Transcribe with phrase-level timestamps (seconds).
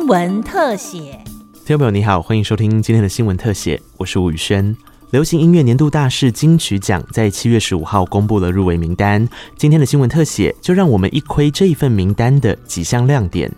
[0.00, 1.20] 新闻特写。
[1.52, 4.74] 听众朋友你好，欢迎收听今天的新闻特写，我是吴宇轩。
[5.10, 9.28] 流行音乐年度大事金曲奖在七月十五号公布了入围名单，
[9.58, 13.52] 今天的新闻特写就让我们一窥这一份名单的几项亮点。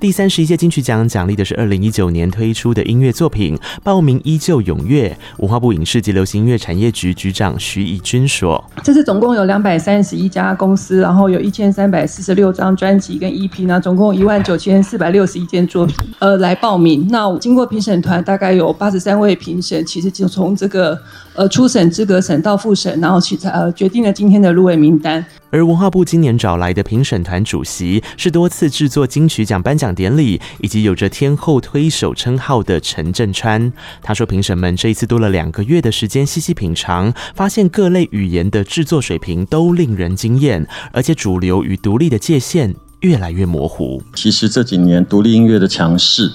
[0.00, 5.16] 第三十一届金曲奖奖励的是二零一九年推出的音乐作品，报名依旧踊跃。
[5.38, 17.06] 文化部影视及流行音乐产业局局长徐以军说：“这次总共有两百三十一家公司，然后有一千三百四十六张专辑跟 EP 呢，总共一万九千四百六十一件作品，呃，来报名。
[17.10, 20.98] 那经过评审团大概有八十三位评审，其实就从这个
[21.34, 25.24] 呃初审、资格审到复审，然后其才呃决定了今天的入围名单。”
[25.56, 33.72] 而文化部今年找来的评审团主席是多次制作金曲奖颁奖典礼以及有着天后推手称号的陈振川。
[34.02, 44.02] 他说，评审们这一次多了两个月的时间细细品尝，发现各类语言的制作水平都令人惊艳，而且主流与独立的界限越来越模糊。
[44.14, 46.30] 其实这几年独立音乐的强势，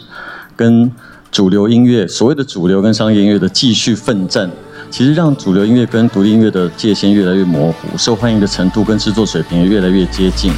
[0.56, 0.91] 跟
[1.32, 4.50] 主流音乐所谓的主流跟商业音乐的继续奋战。
[4.92, 10.52] 其实让主流音乐跟独立音乐的界限越来越模糊，受欢迎的程度跟制作水平也越来越接近。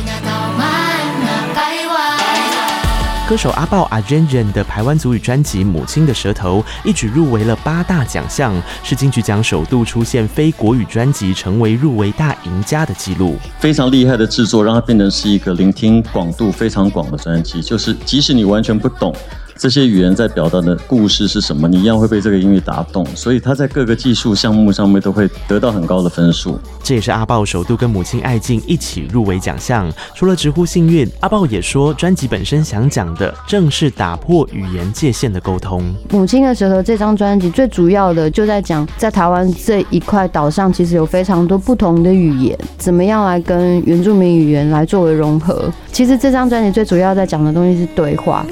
[3.30, 13.38] 歌手阿豹阿 Jen Jen 的台湾族语专辑《母亲的舌头》一举入围了八大奖项，是金曲奖首度出现非国语专辑成为入围大赢家的记录。
[13.60, 19.16] 非常厉害的制作，让它变成是一个聆听广度非常广的专辑，就是即使你完全不懂。
[19.58, 21.68] 这些语言在表达的故事是什么？
[21.68, 26.60] 你一样会被这个音乐打动，所以他在各个技术项目上面都会得到很高的分数。
[26.84, 29.92] 这也是阿豹首度跟母亲爱静一起入围奖项。
[30.16, 35.84] 除了直呼幸运，阿豹也说，专辑本身想讲的正是打破语言界限的沟通。
[36.10, 45.72] 母亲的舌头这张专辑最主要的就在讲，在台湾这一块岛上，其实有非常多不同的语言，怎么样来跟原住民语言来作为融合。
[45.92, 48.46] 其实这张专辑最主要在讲的东西是对话。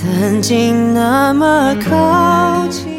[0.00, 2.97] 曾经那么靠近。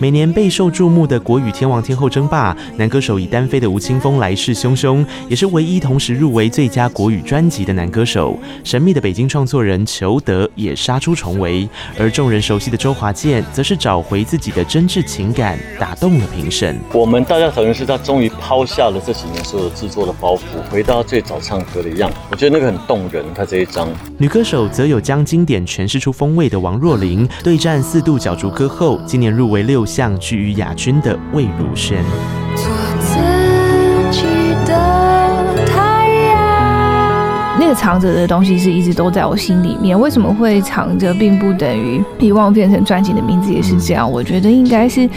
[0.00, 8.34] 每年备受注目的国语天王天后争霸，男歌手以单飞的吴青峰来势汹汹，也是唯一同时入围最佳国语专辑的男歌手。
[8.64, 16.78] 神秘的北京创作人裘德也杀出重围，而众人熟悉的周华健，则是找回自己的真挚情感，打动了评审。
[16.94, 22.16] 我们大家讨论是他终于抛下了这几年所有制作的包袱，回到最早唱歌的样子。
[22.30, 23.22] 我觉得那个很动人。
[23.34, 23.86] 他这一张
[24.16, 29.84] 女歌手则有将经典诠释出风味的王若琳，对战四度角逐歌后，今年入围六。
[29.92, 31.98] 像居于雅君的魏如萱。
[37.58, 39.98] 那个藏着的东西是一直都在我心里面。
[39.98, 44.08] 为什么会藏着，并不等于遗忘变成专辑的名字也是这样。
[44.08, 45.10] 我觉得应该是，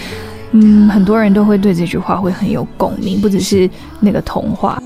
[0.53, 3.69] 嗯，很多人都会对这句话会很有共鸣，不只是
[3.99, 4.81] 那个童话。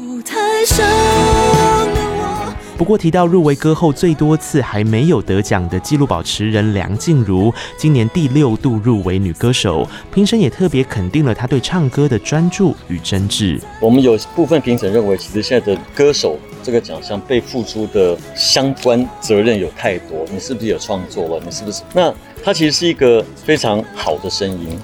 [2.77, 13.59] 不过提到入围歌后最多次还没有得奖的纪录保持人梁静茹，今年第六度入围女歌手，评审也特别肯定了她对唱歌的专注与真挚。
[13.81, 21.43] 我们有部分评审认为，其实现在的歌手这个奖项被付出的相关责任有太多，你是不是有创作了？
[21.43, 21.81] 你是不是？
[21.95, 22.13] 那
[22.43, 24.79] 她其实是一个非常好的声音。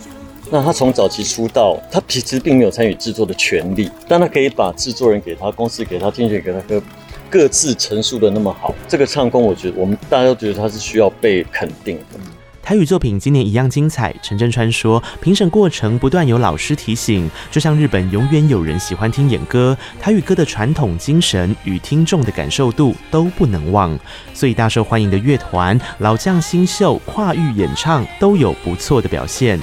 [0.50, 6.81] 那她从早期出道，她其实并没有参与制作的权利，但她可以把制作人给她，公司给她，经纪人给她歌。
[7.34, 12.20] 各自陈述的那么好，这个唱功，我觉得我们大家都觉得他是需要被肯定的。
[12.62, 14.14] 台语作品今年一样精彩。
[14.22, 23.98] 陈振川说，评审过程不断有老师提醒，就像日本永远有人喜欢听演歌，台语歌的传统精神与听众的感受度都不能忘。
[24.36, 29.60] 所以大受欢迎的乐团、老将新秀跨域演唱都有不错的表现。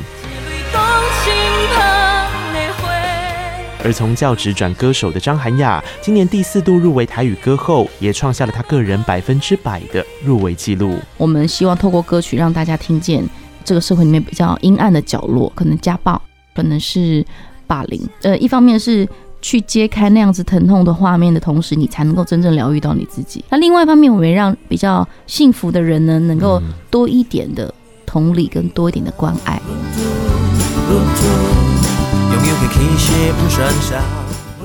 [3.83, 10.99] 而从教职转歌手的张涵雅，今年第四度入围台语歌后，也创下了她个人百分之百的入围记录。
[11.17, 13.25] 我们希望透过歌曲让大家听见
[13.65, 16.21] 这个社会里面比较阴暗的角落，可能家暴，
[16.55, 17.25] 可能是
[17.67, 18.07] 霸凌。
[18.23, 19.09] 呃，一方面是
[19.41, 23.43] 去揭开那样子疼痛的画面的同时，你才能够真正疗愈到你自己。
[23.49, 26.61] 那另外一方面，我们让比较幸福的人呢，能够
[26.91, 27.73] 多一点的
[28.05, 29.59] 同理跟多一点的关爱。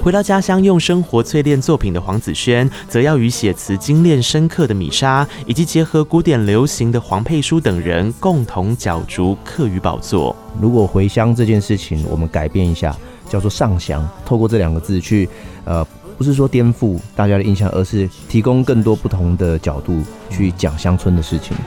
[0.01, 10.35] 回到家乡用生活淬炼作品的黄子轩，则要与写词精炼深刻的米莎，以及结合古典流行的黄佩书等人共同角逐客语宝座。
[10.61, 12.95] 如果回乡这件事情，我们改变一下，
[13.27, 15.27] 叫做上乡，透过这两个字去，
[15.63, 15.83] 呃，
[16.19, 21.57] 不是说颠覆大家的印象，而是提供更多不同的角度去讲乡村的事情。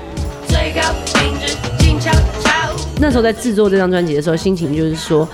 [3.00, 5.28] 那时候在制作这张专辑的时候，心情就是说。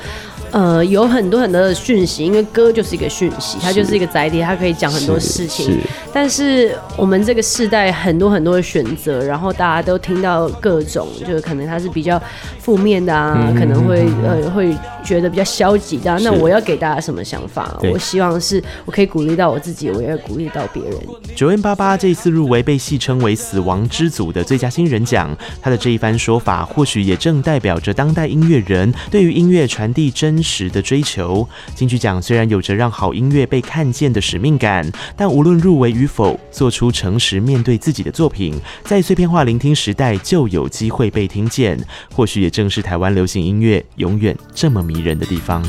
[0.55, 5.67] 呃，有很多很多的讯息，因为歌就是一个讯息，它就是一个载体，它可以讲很多事情。
[5.67, 5.81] 是
[6.13, 12.23] 但是我们这个世代很多很多的选择，然后大家都听到各种，就是可能它是比较
[12.61, 14.73] 负面的啊，嗯可能会呃会
[15.03, 17.77] 觉得比较消极的啊、那我要给大家什么想法？
[17.93, 20.95] 我希望是我可以鼓励到我自己，我也要鼓励到别人。
[21.35, 31.49] 九 N 八八这一次入围被戏称为“死亡之组”的最佳新人奖，他的这一番说法，或许也正代表着当代音乐人对于音乐传递真实的追求。
[31.75, 34.87] 金曲奖虽然有着让好音乐被看见的使命感，
[35.17, 38.55] 但无论入围与否，做出诚实面对自己的作品，
[38.85, 41.83] 在碎片化聆听时代就有机会被听见。
[42.15, 45.65] 或许也正是台湾流行音乐永远这么迷人的地方。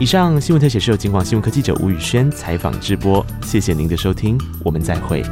[0.00, 5.22] 以上新闻特写是由警广新闻科记者吴宇轩采访直播，谢谢您的收听，我们再会。